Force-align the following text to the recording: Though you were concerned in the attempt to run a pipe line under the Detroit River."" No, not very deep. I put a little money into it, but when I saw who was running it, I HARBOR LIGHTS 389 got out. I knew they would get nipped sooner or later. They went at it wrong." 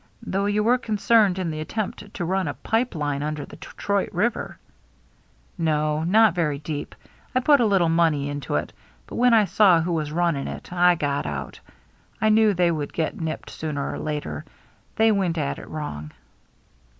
Though 0.25 0.47
you 0.47 0.63
were 0.63 0.79
concerned 0.79 1.37
in 1.37 1.51
the 1.51 1.59
attempt 1.59 2.11
to 2.15 2.25
run 2.25 2.47
a 2.47 2.55
pipe 2.55 2.95
line 2.95 3.21
under 3.21 3.45
the 3.45 3.55
Detroit 3.55 4.09
River."" 4.11 4.57
No, 5.59 6.03
not 6.03 6.33
very 6.33 6.57
deep. 6.57 6.95
I 7.35 7.39
put 7.39 7.59
a 7.59 7.67
little 7.67 7.87
money 7.87 8.27
into 8.27 8.55
it, 8.55 8.73
but 9.05 9.17
when 9.17 9.35
I 9.35 9.45
saw 9.45 9.79
who 9.79 9.91
was 9.93 10.11
running 10.11 10.47
it, 10.47 10.73
I 10.73 10.95
HARBOR 10.95 11.05
LIGHTS 11.05 11.19
389 11.23 11.23
got 11.23 11.25
out. 11.47 11.59
I 12.19 12.29
knew 12.29 12.51
they 12.55 12.71
would 12.71 12.91
get 12.93 13.21
nipped 13.21 13.51
sooner 13.51 13.91
or 13.91 13.99
later. 13.99 14.43
They 14.95 15.11
went 15.11 15.37
at 15.37 15.59
it 15.59 15.67
wrong." 15.69 16.09